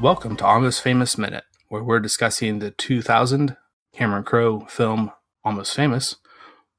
[0.00, 3.56] Welcome to Almost Famous Minute, where we're discussing the 2000
[3.92, 5.10] Cameron Crowe film
[5.44, 6.14] Almost Famous,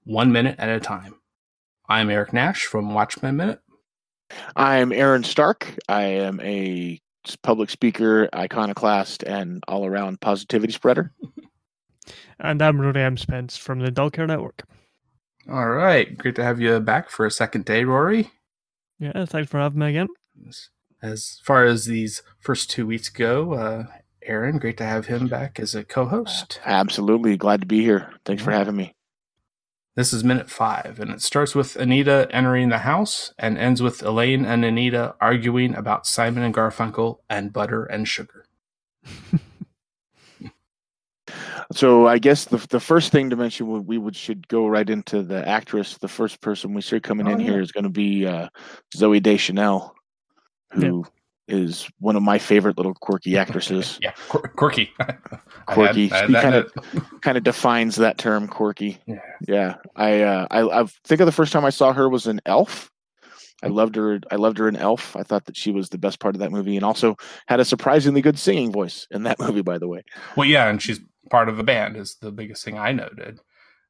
[0.05, 1.15] one minute at a time.
[1.89, 3.59] I'm Eric Nash from Watchmen Minute.
[4.55, 5.67] I'm Aaron Stark.
[5.89, 7.01] I am a
[7.43, 11.13] public speaker, iconoclast, and all around positivity spreader.
[12.39, 13.17] And I'm Rory M.
[13.17, 14.63] Spence from the Dog Care Network.
[15.51, 16.17] All right.
[16.17, 18.31] Great to have you back for a second day, Rory.
[18.97, 20.07] Yeah, thanks for having me again.
[21.01, 23.85] As far as these first two weeks go, uh,
[24.23, 26.59] Aaron, great to have him back as a co host.
[26.65, 27.37] Absolutely.
[27.37, 28.11] Glad to be here.
[28.25, 28.95] Thanks for having me.
[29.95, 34.01] This is minute five, and it starts with Anita entering the house and ends with
[34.03, 38.45] Elaine and Anita arguing about Simon and Garfunkel and butter and sugar.
[41.71, 45.21] So I guess the the first thing to mention we would should go right into
[45.21, 45.97] the actress.
[45.99, 47.51] The first person we see coming Oh, in yeah.
[47.51, 48.49] here is going to be uh,
[48.97, 49.93] Zooey Deschanel,
[50.71, 51.05] who
[51.47, 53.97] is one of my favorite little quirky actresses.
[54.03, 54.91] Yeah, quir- quirky.
[54.99, 55.19] I had-
[55.65, 56.11] Quirky.
[56.11, 56.69] I had He kinda-
[57.21, 58.97] kind of defines that term, quirky.
[59.07, 59.19] Yeah.
[59.47, 62.39] Yeah, I uh, I I think of the first time I saw her was in
[62.45, 62.91] Elf.
[63.61, 63.73] I Mm.
[63.73, 64.19] loved her.
[64.31, 65.15] I loved her in Elf.
[65.17, 67.17] I thought that she was the best part of that movie, and also
[67.47, 69.61] had a surprisingly good singing voice in that movie.
[69.63, 70.03] By the way,
[70.37, 73.39] Well, yeah, and she's part of the band is the biggest thing I noted,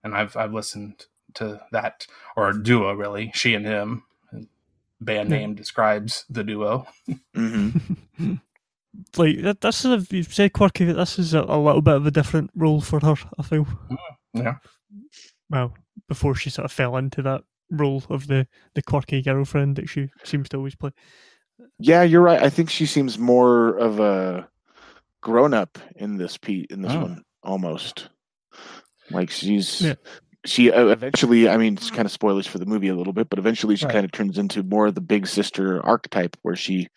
[0.04, 1.06] and I've I've listened
[1.36, 4.04] to that or duo really, she and him.
[5.02, 5.38] Band Yeah.
[5.38, 6.86] name describes the duo.
[7.36, 7.70] hmm
[9.18, 12.06] like th- this is a, you said quirky, this is a, a little bit of
[12.06, 13.16] a different role for her.
[13.38, 13.68] I feel.
[14.34, 14.56] Yeah.
[15.50, 15.74] Well,
[16.08, 20.10] before she sort of fell into that role of the the quirky girlfriend that she
[20.24, 20.92] seems to always play.
[21.80, 22.42] yeah, you're right.
[22.42, 24.48] I think she seems more of a
[25.22, 27.02] grown up in this Pete in this Oh.
[27.02, 28.10] one almost.
[29.12, 29.96] Like she's Yeah.
[30.46, 31.50] She uh, eventually.
[31.50, 33.86] I mean, it's kind of spoilers for the movie a little bit, but eventually she
[33.86, 33.94] Right.
[33.94, 36.88] kind of turns into more of the big sister archetype, where she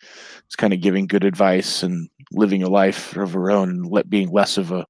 [0.49, 4.09] is kind of giving good advice and living a life of her own, and let
[4.09, 4.85] being less of a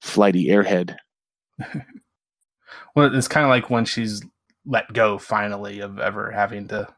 [0.00, 0.96] flighty airhead.
[2.94, 4.22] Well, it's kind of like when she's
[4.66, 6.88] let go finally of ever having to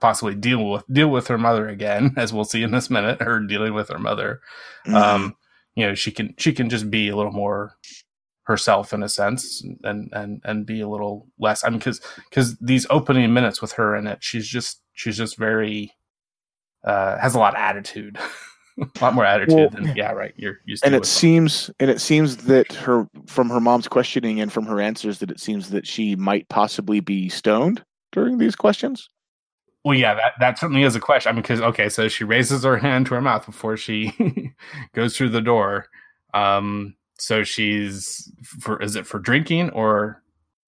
[0.00, 3.22] possibly deal with deal with her mother again, as we'll see in this minute.
[3.22, 4.40] Her dealing with her mother.
[4.86, 4.96] Mm-hmm.
[4.96, 5.36] Um,
[5.74, 7.74] you know, she can she can just be a little more
[8.46, 11.64] herself in a sense, and and and be a little less.
[11.64, 15.36] I mean, because because these opening minutes with her in it, she's just she's just
[15.36, 15.92] very
[16.84, 18.18] uh has a lot of attitude.
[18.78, 20.34] a lot more attitude Well, than yeah, right.
[20.36, 21.04] You're used to and it them.
[21.04, 25.30] seems and it seems that her from her mom's questioning and from her answers that
[25.30, 27.82] it seems that she might possibly be stoned
[28.12, 29.08] during these questions.
[29.84, 31.30] Well, yeah, that, that certainly is a question.
[31.30, 34.52] I mean, because okay, so she raises her hand to her mouth before she
[34.94, 35.86] goes through the door.
[36.34, 40.22] Um, so she's for is it for drinking or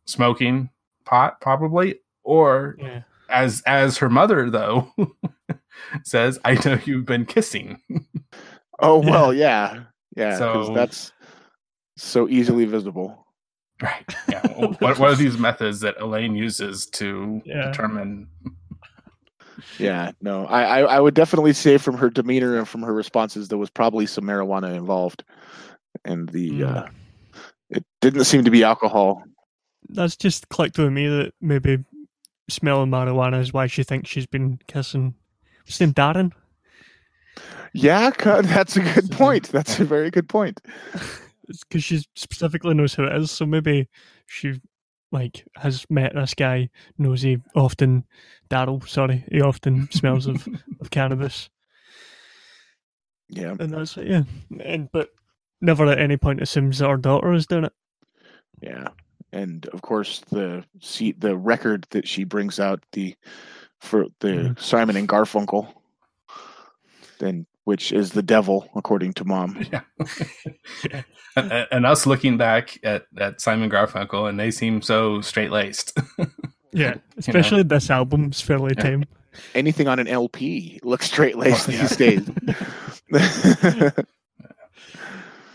[0.07, 0.71] smoking
[1.05, 3.03] pot, probably, or Yeah.
[3.29, 4.93] as as her mother though
[6.05, 7.81] says, "I know you've been kissing."
[8.81, 9.83] Oh well, yeah,
[10.17, 11.11] yeah, So- that's
[11.97, 13.27] so easily visible.
[13.83, 14.15] right?
[14.29, 14.47] Yeah.
[14.57, 17.67] What what are these methods that Elaine uses to Yeah.
[17.73, 18.29] determine?
[19.81, 23.49] Yeah, no, I, I I would definitely say from her demeanor and from her responses
[23.49, 25.25] there was probably some marijuana involved,
[26.09, 26.77] and the Mm.
[26.77, 26.89] uh,
[27.71, 29.23] it didn't seem to be alcohol.
[29.91, 31.85] That's just clicked with me that maybe
[32.51, 35.15] smelling marijuana is why she thinks she's been kissing.
[35.61, 35.95] What's his name?
[35.95, 36.33] Darren.
[37.75, 38.11] Yeah,
[38.43, 39.49] that's a good point.
[39.51, 40.61] That's a very good point.
[41.47, 43.31] because she specifically knows who it is.
[43.31, 43.89] So maybe
[44.27, 44.61] she
[45.13, 46.69] like has met this guy,
[46.99, 48.05] knows he often
[48.51, 50.47] Daryl, sorry, he often smells of,
[50.81, 51.49] of cannabis,
[53.31, 54.07] Yeah, and that's it.
[54.07, 54.23] Yeah,
[54.61, 55.11] and but
[55.61, 57.73] never at any point assumes that her daughter is doing it.
[58.61, 58.89] Yeah,
[59.33, 63.15] and of course the seat, the record that she brings out the
[63.81, 64.59] for the Mhm.
[64.61, 65.73] Simon and Garfunkel,
[67.21, 69.65] then which is the devil according to mom.
[69.71, 69.83] Yeah.
[71.37, 75.97] and, and us looking back at, at Simon Garfunkel, and they seem so straight laced.
[76.71, 78.83] Yeah, especially this album's fairly Yeah.
[78.83, 79.05] tame.
[79.55, 81.87] Anything on an LP looks straight laced Oh, yeah.
[81.87, 82.29] these days.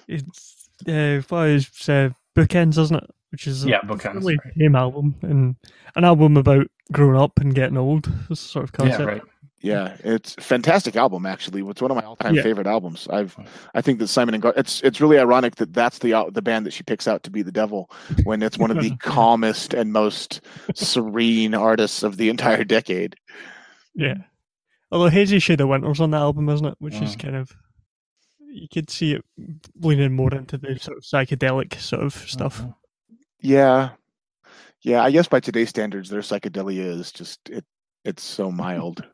[0.07, 3.09] It's uh, what is uh, bookends, isn't it?
[3.31, 4.53] Which is a Yeah, Bookends, fairly right.
[4.59, 5.55] tame album and
[5.95, 8.07] an album about growing up and getting old.
[8.33, 8.99] Sort of concept.
[8.99, 9.21] yeah, right.
[9.61, 11.25] yeah, it's a fantastic album.
[11.25, 12.43] Actually, it's one of my all-time Yeah.
[12.43, 13.07] favorite albums.
[13.09, 13.35] I've,
[13.73, 14.53] I think that Simon and Gar.
[14.55, 17.31] It's it's really ironic that that's the al- the band that she picks out to
[17.31, 17.89] be the devil
[18.23, 20.41] when it's one of the calmest and most
[20.75, 23.15] serene artists of the entire decade.
[23.95, 24.15] Yeah.
[24.91, 26.75] Although Hazy Shade of Winter's on that album, isn't it?
[26.77, 27.19] Which is Mm.
[27.19, 27.51] kind of
[28.53, 29.25] you could see it
[29.79, 32.61] leaning more into the sort of psychedelic sort of stuff.
[32.61, 32.75] Mhm.
[33.41, 33.91] Yeah,
[34.83, 35.03] yeah.
[35.03, 37.65] I guess by today's standards, their psychedelia is just it.
[38.05, 39.05] It's so mild.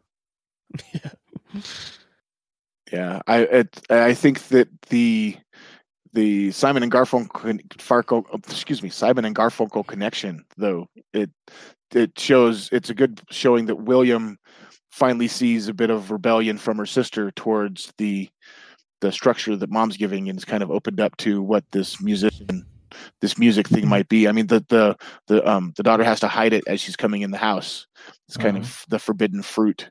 [0.94, 1.12] yeah.
[2.92, 5.38] Yeah, I it, I think that the
[6.14, 11.30] the Simon and Garfunkel, Farco, excuse me, Simon and Garfunkel connection, though it
[11.94, 14.38] it shows it's a good showing that William
[14.92, 18.28] finally sees a bit of rebellion from her sister towards the
[19.02, 22.66] the structure that mom's giving and is kind of opened up to what this musician
[23.22, 24.28] this music thing might be.
[24.28, 24.98] I mean the the
[25.28, 27.86] the um the daughter has to hide it as she's coming in the house.
[28.28, 28.62] It's kind Mhm.
[28.62, 29.90] of the forbidden fruit.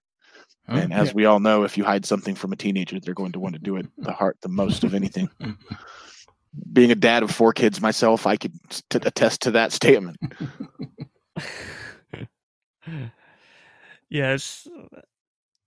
[0.69, 3.32] Oh, And as we all know, if you hide something from a teenager, they're going
[3.32, 5.31] to want to do it the heart the most of anything.
[6.72, 8.52] Being a dad of four kids myself, I could
[8.90, 10.16] t- attest to that statement.
[14.11, 14.66] yeah, it's,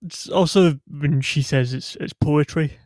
[0.04, 2.76] it's also when she says it's it's poetry.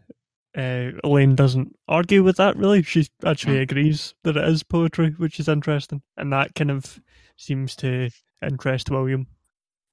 [0.56, 2.82] Uh, Elaine doesn't argue with that really.
[2.82, 6.98] She actually agrees that it is poetry, which is interesting, and that kind of
[7.36, 8.08] seems to
[8.42, 9.26] interest William.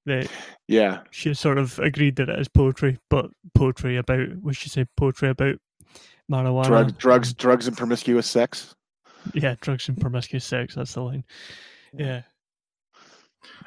[0.05, 0.29] That
[0.67, 4.87] Yeah, she sort of agreed that it is poetry, but poetry about what she said,
[4.97, 5.55] poetry about
[6.31, 8.73] marijuana, drug, drugs, and- drugs, and promiscuous sex.
[9.33, 10.75] yeah, drugs and promiscuous sex.
[10.75, 11.23] That's the line.
[11.93, 12.21] Yeah,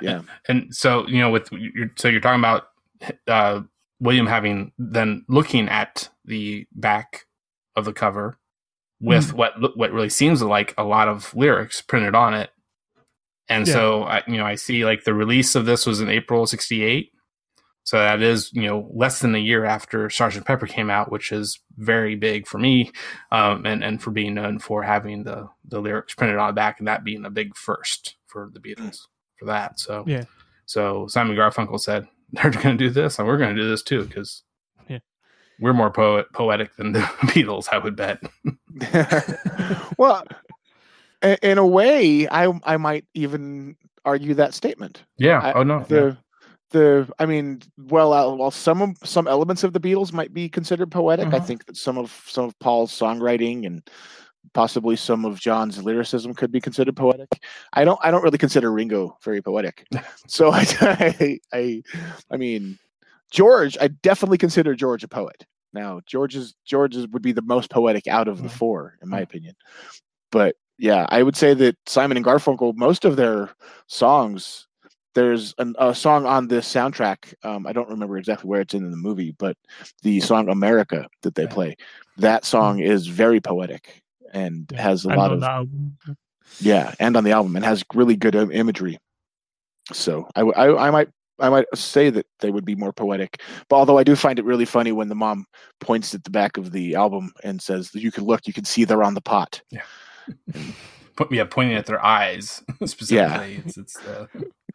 [0.00, 2.68] Yeah, and so you know with you're, so you're talking about
[3.28, 3.60] uh
[4.00, 7.26] william having then looking at the back
[7.76, 8.36] of the cover
[9.00, 12.50] with what what really seems like a lot of lyrics printed on it
[13.48, 13.72] and Yeah.
[13.74, 17.10] so I, you know i see like the release of this was in april 68
[17.84, 21.30] so that is you know less than a year after sergeant pepper came out which
[21.30, 22.90] is very big for me
[23.32, 26.78] um, and and for being known for having the the lyrics printed on the back
[26.78, 29.00] and that being a big first for the beatles
[29.38, 30.24] for that so Yeah.
[30.64, 33.82] so Simon Garfunkel said, "They're going to do this, and we're going to do this
[33.82, 34.42] too, because
[34.88, 34.98] Yeah.
[35.60, 37.00] we're more poet poetic than the
[37.32, 38.20] Beatles, I would bet."
[39.98, 40.24] well,
[41.42, 45.04] in a way, I I might even argue that statement.
[45.18, 45.40] Yeah.
[45.40, 45.84] I- oh no.
[45.88, 46.16] The
[46.70, 50.90] the I mean, well, uh, while some some elements of the Beatles might be considered
[50.90, 51.46] poetic, I Mhm.
[51.46, 53.88] think that some of some of Paul's songwriting and
[54.54, 57.28] possibly some of John's lyricism could be considered poetic.
[57.72, 59.86] I don't I don't really consider Ringo very poetic.
[60.28, 61.82] so I, I I
[62.30, 62.78] I mean
[63.30, 65.44] George, I definitely consider George a poet.
[65.72, 68.52] Now George's George's would be the most poetic out of the Mhm.
[68.58, 69.54] four, in my opinion.
[70.30, 73.50] But yeah, I would say that Simon and Garfunkel, most of their
[73.86, 74.66] songs,
[75.14, 77.32] there's an, a song on this soundtrack.
[77.42, 79.56] Um, I don't remember exactly where it's in the movie, but
[80.02, 81.76] the song "America" that they play,
[82.18, 84.02] that song is very poetic
[84.32, 84.82] and Yeah.
[84.82, 85.96] has a and lot of the album.
[86.60, 88.98] yeah, and on the album, and has really good imagery.
[89.92, 91.08] So I, w- I, I might,
[91.38, 93.40] I might say that they would be more poetic.
[93.68, 95.46] But although I do find it really funny when the mom
[95.80, 98.84] points at the back of the album and says, "You can look, you can see
[98.84, 99.60] they're on the pot."
[101.16, 103.62] Put, yeah, pointing at their eyes specifically.
[103.64, 104.26] It's it's uh,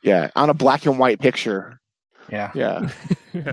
[0.01, 1.79] Yeah, on a black and white picture.
[2.31, 2.89] yeah, Yeah,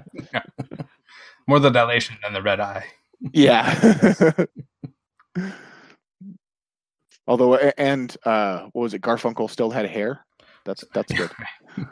[1.49, 2.85] more the dilation than the red eye.
[3.33, 3.75] yeah.
[7.29, 9.03] Although, and uh, what was it?
[9.03, 10.25] Garfunkel still had hair.
[10.65, 11.31] That's that's good.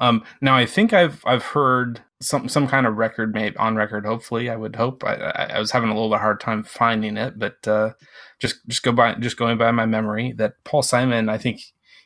[0.00, 4.06] Um, now I think I've I've heard some some kind of record made on record.
[4.06, 5.02] Hopefully, I would hope.
[5.04, 7.94] I, I, I was having a little bit hard time finding it, but uh,
[8.38, 11.28] just just go by just going by my memory that Paul Simon.
[11.28, 11.60] I think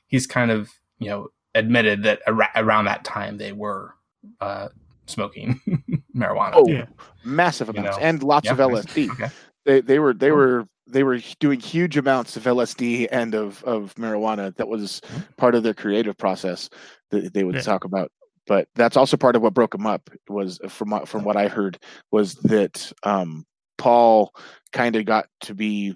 [0.06, 3.94] he's kind of you know admitted that ar- around that time they were
[4.40, 4.68] uh,
[5.06, 5.60] smoking
[6.16, 6.52] marijuana.
[6.54, 6.86] Oh, Yeah.
[7.26, 8.04] massive You amounts know.
[8.04, 8.58] and lots Yeah, of.
[8.58, 9.10] LSD.
[9.10, 9.28] Okay.
[9.64, 13.94] They they were they were they were doing huge amounts of LSD and of of
[13.94, 14.54] marijuana.
[14.56, 15.00] That was
[15.36, 16.68] part of their creative process
[17.10, 17.60] that they would Yeah.
[17.62, 18.10] talk about.
[18.46, 20.10] But that's also part of what broke them up.
[20.28, 21.78] Was from what- from what I heard
[22.10, 23.44] was that um,
[23.78, 24.34] Paul
[24.72, 25.94] kind of got to be.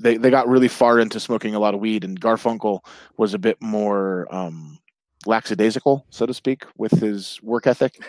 [0.00, 2.80] They, they got really far into smoking a lot of weed, and Garfunkel
[3.18, 4.78] was a bit more um,
[5.26, 8.02] lackadaisical, so to speak, with his work ethic,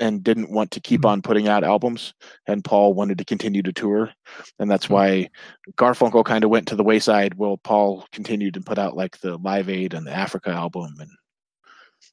[0.00, 1.10] and didn't want to keep mm-hmm.
[1.10, 2.14] on putting out albums.
[2.46, 4.10] And Paul wanted to continue to tour,
[4.58, 4.94] and that's mm-hmm.
[4.94, 5.30] why
[5.76, 7.34] Garfunkel kind of went to the wayside.
[7.34, 11.10] While Paul continued to put out like the Live Aid and the Africa album, and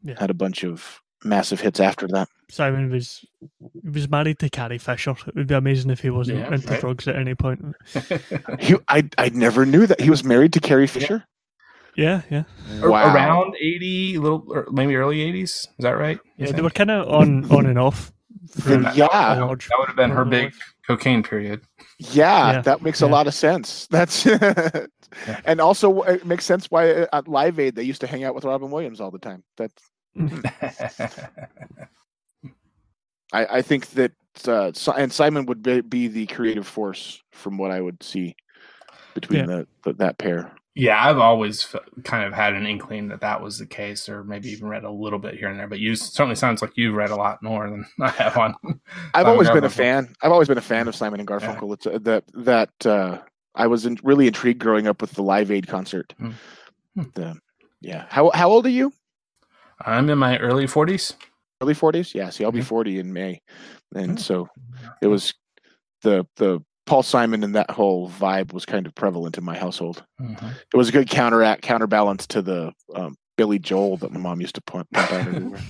[0.04, 0.16] Yeah.
[0.20, 2.28] had a bunch of massive hits after that.
[2.50, 3.24] Simon was
[3.84, 5.16] he was married to Carrie Fisher.
[5.28, 6.82] It would be amazing if he wasn't Yeah, into right.
[6.82, 7.64] drugs at any point.
[8.60, 11.26] He, I, I never knew that he was married to Carrie Fisher.
[11.96, 12.44] Yeah, yeah,
[12.82, 15.52] Ar- Around eighty, little or maybe early eighties.
[15.78, 16.20] Is that right?
[16.38, 16.52] you yeah.
[16.54, 18.12] They were kind of on on and off.
[18.60, 20.54] for yeah, a That would have been her big
[20.88, 21.62] cocaine period.
[22.00, 23.88] yeah, Yeah, that makes a lot of sense.
[23.92, 24.26] That's
[25.46, 28.34] and also it makes sense why uh, at Live Aid they used to hang out
[28.36, 29.44] with Robin Williams all the time.
[29.58, 29.72] That
[33.34, 34.12] I, I think that
[34.48, 38.36] uh, and Simon would be, be the creative force from what I would see
[39.14, 39.46] between Yeah.
[39.46, 40.52] the, the that pair.
[40.74, 44.24] Yeah, I've always f- kind of had an inkling that that was the case, or
[44.24, 45.68] maybe even read a little bit here and there.
[45.68, 48.56] But you certainly sounds like you've read a lot more than I have on.
[49.14, 50.14] I've always been a fan.
[50.22, 51.74] I've always been a fan of Simon and Garfunkel.
[51.74, 53.18] It's uh, that that uh,
[53.54, 56.14] I was in, really intrigued growing up with the Live Aid concert.
[56.18, 56.32] Hmm.
[56.96, 57.04] Hmm.
[57.16, 57.36] The
[57.82, 58.06] yeah.
[58.10, 58.94] How how old are you?
[59.86, 61.16] I'm in my early 40s.
[61.62, 62.16] Early forties?
[62.16, 62.30] Yeah.
[62.30, 62.66] See, I'll be Mhm.
[62.66, 63.42] forty in May,
[63.94, 64.18] and Hmm.
[64.18, 64.48] so
[65.02, 65.34] it was
[66.02, 70.04] the the Paul Simon and that whole vibe was kind of prevalent in my household.
[70.22, 70.52] Mhm.
[70.74, 74.56] It was a good counteract counterbalance to the um, Billy Joel that my mom used
[74.56, 75.62] to point, point out everywhere.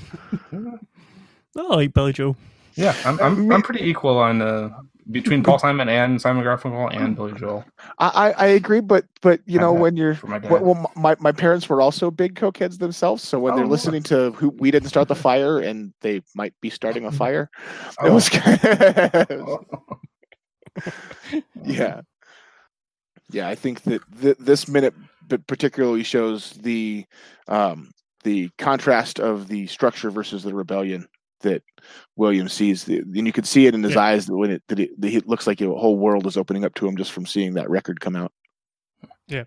[1.58, 2.36] I like Billy Joel.
[2.76, 4.70] Yeah, I'm, I'm, I'm pretty equal on uh,
[5.12, 7.66] between Paul Simon and Simon Garfunkel and Billy Joel
[8.00, 10.38] I, I I agree, but but you know when you're my.
[10.40, 14.04] Well, well, my, my parents were also big cokeheads themselves, so when Oh, they're listening
[14.04, 17.50] to who we didn't start the fire and they might be starting a fire,
[17.90, 18.14] it Oh.
[18.14, 19.91] was Oh.
[21.64, 22.02] yeah,
[23.32, 23.48] yeah.
[23.50, 24.94] I think that th- this minute
[25.30, 27.06] p- particularly shows the
[27.48, 27.92] um,
[28.24, 31.08] the contrast of the structure versus the rebellion
[31.42, 31.64] that
[32.16, 34.02] William sees, The- and you can see it in his Yeah.
[34.02, 36.64] eyes that when it that it, that it looks like the whole world is opening
[36.66, 38.32] up to him just from seeing that record come out.
[39.28, 39.46] Yeah.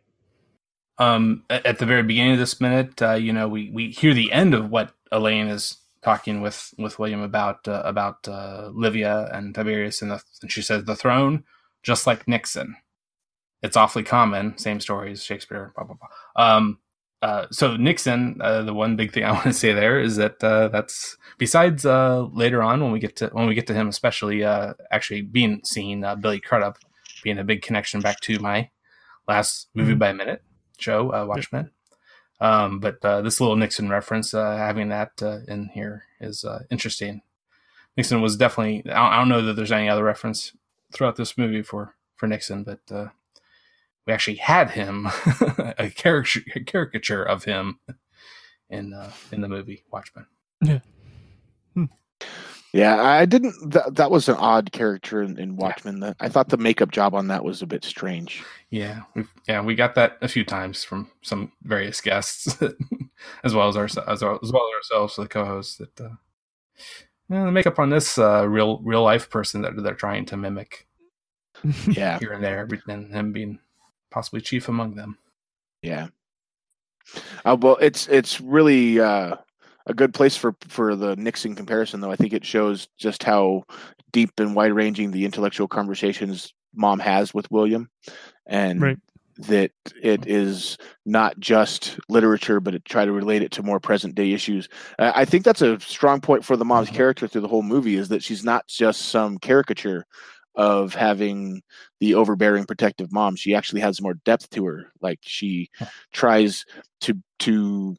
[0.98, 4.30] Um, at the very beginning of this minute, uh, you know, we, we hear the
[4.30, 9.54] end of what Elaine is talking with, with William about uh, about uh, Livia and
[9.54, 11.44] Tiberius, and, the, and she says the throne,
[11.82, 12.76] just like Nixon.
[13.62, 14.58] It's awfully common.
[14.58, 15.72] Same stories, Shakespeare.
[15.74, 16.46] Blah blah blah.
[16.56, 16.78] Um,
[17.22, 20.44] uh, so Nixon, uh, the one big thing I want to say there is that
[20.44, 23.88] uh, that's besides uh, later on when we get to when we get to him,
[23.88, 26.76] especially uh, actually being seen uh, Billy Crudup
[27.22, 28.68] being a big connection back to my
[29.26, 29.98] last movie Mhm.
[29.98, 30.42] by minute
[30.78, 31.70] show, uh, Watchmen.
[32.44, 36.64] Um, but uh, this little Nixon reference, uh, having that uh, in here is uh,
[36.70, 37.22] interesting.
[37.96, 38.82] Nixon was definitely.
[38.92, 40.52] I don't, I don't know that there's any other reference
[40.92, 43.08] throughout this movie for for Nixon, but uh,
[44.06, 45.06] we actually had him
[45.78, 47.78] a caricature a caricature of him
[48.68, 50.26] in uh, in the movie Watchmen.
[50.60, 50.80] Yeah,
[52.82, 53.70] I didn't.
[53.70, 56.00] That, that was an odd character in, in Watchmen.
[56.00, 58.42] That I thought the makeup job on that was a bit strange.
[58.70, 62.60] Yeah, we've, yeah, we got that a few times from some various guests,
[63.44, 65.76] as well as our as well as, well as ourselves, the co-hosts.
[65.76, 66.08] That uh,
[67.30, 70.88] yeah, the makeup on this uh, real real life person that they're trying to mimic
[71.86, 73.60] Yeah, here and there, and him being
[74.10, 75.18] possibly chief among them.
[75.82, 76.08] yeah.
[77.44, 79.36] Uh, well, it's it's really uh,
[79.86, 82.10] a good place for for the Nixon comparison, though.
[82.12, 83.64] I think it shows just how
[84.12, 87.88] deep and wide ranging the intellectual conversations mom has with William,
[88.46, 88.98] and Right.
[89.36, 94.14] that it is not just literature, but it try to relate it to more present
[94.14, 94.68] day issues.
[94.98, 96.94] Uh, I think that's a strong point for the mom's Mhm.
[96.94, 100.06] character through the whole movie is that she's not just some caricature
[100.54, 101.62] of having
[101.98, 103.34] the overbearing protective mom.
[103.34, 104.92] She actually has more depth to her.
[105.00, 105.68] Like she
[106.12, 106.64] tries
[107.00, 107.96] to to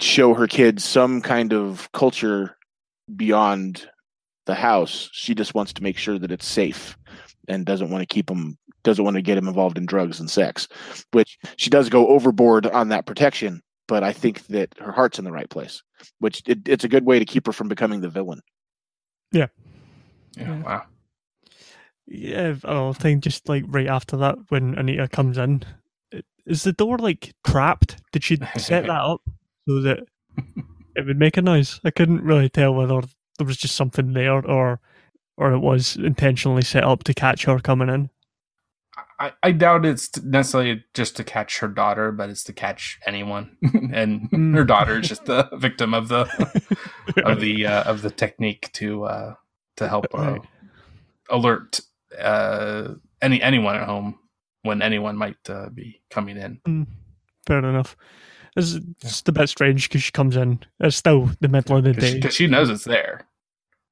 [0.00, 2.56] show her kids some kind of culture
[3.14, 3.88] beyond
[4.46, 5.08] the house.
[5.12, 6.96] She just wants to make sure that it's safe
[7.48, 10.30] and doesn't want to keep them doesn't want to get him involved in drugs and
[10.30, 10.68] sex,
[11.10, 13.60] which she does go overboard on that protection.
[13.88, 15.82] But I think that her heart's in the right place,
[16.20, 18.40] which it, it's a good way to keep her from becoming the villain.
[19.32, 19.48] Yeah,
[20.36, 20.60] Yeah.
[20.62, 20.82] wow.
[22.06, 25.64] Yeah, I don't think just like right after that when Anita comes in,
[26.46, 27.96] is the door like trapped?
[28.12, 29.20] Did she set that up
[29.66, 30.00] so that
[30.94, 31.80] it would make a noise?
[31.84, 33.00] I couldn't really tell whether
[33.38, 34.80] there was just something there or
[35.36, 38.08] or it was intentionally set up to catch her coming in.
[39.20, 43.56] I, I doubt it's necessarily just to catch her daughter, but it's to catch anyone,
[43.92, 44.54] and Mm.
[44.54, 46.22] her daughter is just the victim of the
[47.24, 49.34] of the uh, of the technique to uh,
[49.76, 50.38] to help uh,
[51.30, 51.80] alert
[52.18, 54.18] uh, any anyone at home
[54.62, 56.86] when anyone might uh, be coming in.
[57.46, 57.96] Fair enough.
[58.56, 60.60] It's just a bit strange because she comes in.
[60.80, 62.16] It's still the middle of the because day.
[62.16, 63.26] she, 'cause she knows it's there.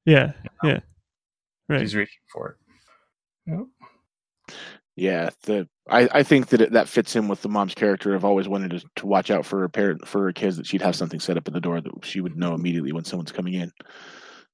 [0.05, 0.79] yeah, yeah.
[1.69, 1.81] Right.
[1.81, 3.51] She's reaching for it.
[3.51, 3.65] Yep.
[4.95, 8.15] Yeah, the I, I think that it, that fits in with the mom's character.
[8.15, 10.81] I've always wanted to, to watch out for her parent for her kids that she'd
[10.81, 13.53] have something set up at the door that she would know immediately when someone's coming
[13.55, 13.71] in.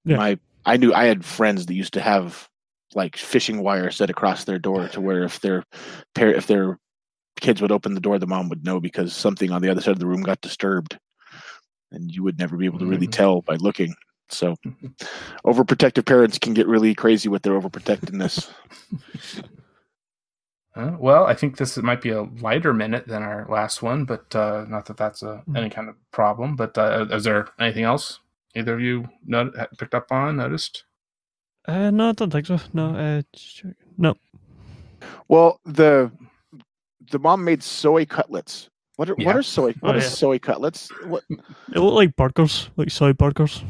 [0.03, 0.17] Yeah.
[0.17, 2.49] My I knew I had friends that used to have
[2.95, 5.63] like fishing wire set across their door to where if their
[6.15, 6.79] parent if their
[7.41, 9.91] kids would open the door, the mom would know because something on the other side
[9.91, 10.97] of the room got disturbed,
[11.91, 13.11] and you would never be able to really Mhm.
[13.11, 13.93] tell by looking.
[14.29, 14.55] So,
[15.45, 18.49] overprotective parents can get really crazy with their overprotectiveness.
[20.73, 24.33] Uh, well, I think this might be a lighter minute than our last one, but
[24.33, 26.55] uh, not that that's a, any kind of problem.
[26.55, 28.19] But uh, is there anything else
[28.55, 30.85] either of you not- picked up on, noticed?
[31.67, 32.57] Uh, no, I don't think so.
[32.71, 33.21] No, uh,
[33.97, 34.15] no.
[35.27, 36.09] Well, the
[37.11, 38.69] the mom made soy cutlets.
[38.97, 39.27] What are Yeah.
[39.27, 40.09] what are soy what Oh, is yeah.
[40.09, 40.89] soy cutlets?
[41.05, 43.63] What They look like burgers, like soy burgers.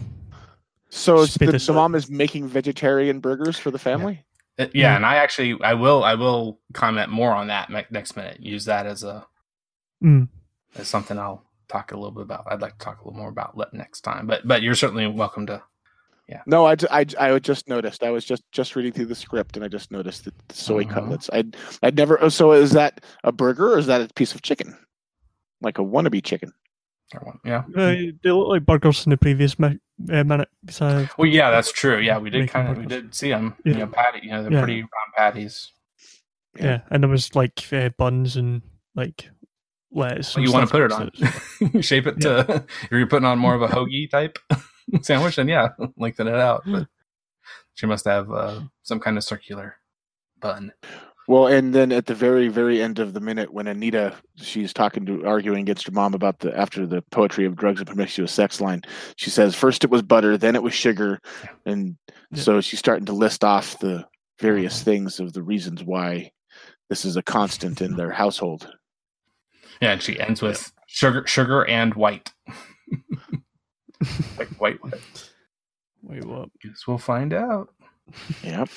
[0.90, 4.26] so Just the, the mom is making vegetarian burgers for the family?
[4.60, 4.96] Uh, yeah, Yeah.
[4.96, 8.40] and I actually I will I will comment more on that next minute.
[8.42, 9.26] Use that as a
[10.04, 10.28] Mm.
[10.76, 12.46] as something I'll talk a little bit about.
[12.50, 14.28] I'd like to talk a little more about le- next time.
[14.28, 15.62] But but you're certainly welcome to.
[16.46, 18.04] No, I, ju- I, I just noticed.
[18.04, 20.84] I was just just reading through the script and I just noticed that the soy
[20.84, 20.94] Uh-huh.
[21.02, 21.30] cutlets.
[21.34, 22.22] I'd I'd never.
[22.22, 24.78] Oh, so is that a burger or is that a piece of chicken,
[25.62, 26.54] like a wannabe chicken?
[27.44, 27.64] Yeah.
[27.76, 30.48] Uh, they look like burgers in the previous mi- uh, minute.
[30.70, 31.98] So Well, yeah, that's true.
[32.00, 33.56] Yeah, we did kind of we did see them.
[33.66, 34.22] You know, patty.
[34.24, 34.60] You know, they're Yeah.
[34.64, 35.72] pretty round patties.
[36.58, 36.64] Yeah.
[36.66, 36.80] yeah.
[36.90, 38.62] and there was like uh, buns and
[38.96, 39.30] like
[39.92, 40.36] lettuce.
[40.36, 41.82] What and you want to put it on?
[41.82, 42.64] Shape it to.
[42.84, 44.40] If you're putting on more of a hoagie type
[45.02, 46.64] sandwich, then yeah, lengthen it out.
[46.66, 46.88] But
[47.74, 49.78] she must have uh, some kind of circular
[50.40, 50.72] bun.
[51.28, 55.06] Well, and then at the very, very end of the minute, when Anita she's talking
[55.06, 58.60] to arguing against her mom about the after the poetry of drugs and promiscuous sex
[58.60, 58.82] line,
[59.16, 61.20] she says first it was butter, then it was sugar,
[61.66, 61.96] and
[62.32, 62.42] Yeah.
[62.42, 64.06] so she's starting to list off the
[64.40, 66.32] various things of the reasons why
[66.90, 68.74] this is a constant in their household.
[69.80, 72.34] Yeah, and she ends with sugar, sugar and white.
[74.38, 74.84] like white.
[74.84, 75.30] white.
[76.04, 76.50] Wait, what?
[76.62, 77.70] Guess we'll find out.
[78.44, 78.70] Yep.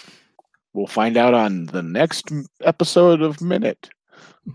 [0.72, 2.30] We'll find out on the next
[2.62, 3.90] episode of Minute.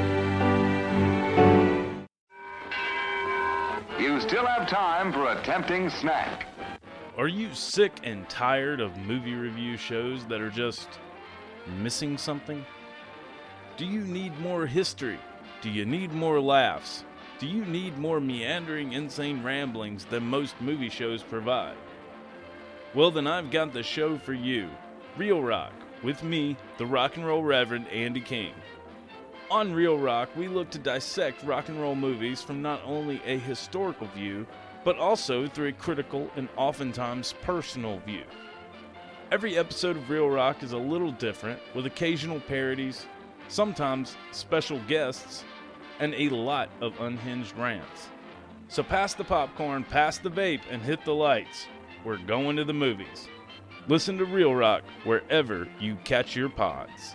[5.54, 6.48] Tempting snack.
[7.16, 10.88] Are you sick and tired of movie review shows that are just
[11.80, 12.66] missing something?
[13.76, 15.20] Do you need more history?
[15.62, 17.04] Do you need more laughs?
[17.38, 21.76] Do you need more meandering, insane ramblings than most movie shows provide?
[22.92, 24.68] Well, then I've got the show for you
[25.16, 28.54] Real Rock, with me, the rock and roll Reverend Andy King.
[29.52, 33.38] On Real Rock, we look to dissect rock and roll movies from not only a
[33.38, 34.48] historical view,
[34.84, 38.22] but also through a critical and oftentimes personal view.
[39.32, 43.06] Every episode of Real Rock is a little different, with occasional parodies,
[43.48, 45.44] sometimes special guests,
[45.98, 48.08] and a lot of unhinged rants.
[48.68, 51.66] So pass the popcorn, pass the vape, and hit the lights.
[52.04, 53.28] We're going to the movies.
[53.88, 57.14] Listen to Real Rock wherever you catch your pods.